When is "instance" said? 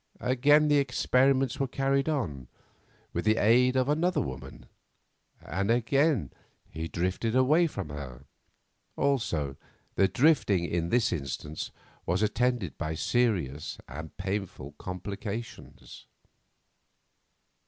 11.13-11.69